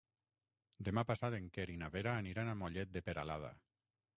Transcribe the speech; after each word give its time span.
Demà 0.87 1.03
passat 1.09 1.35
en 1.39 1.45
Quer 1.57 1.67
i 1.73 1.77
na 1.83 1.91
Vera 1.97 2.15
aniran 2.23 2.51
a 2.55 2.57
Mollet 2.63 2.95
de 2.97 3.05
Peralada. 3.11 3.53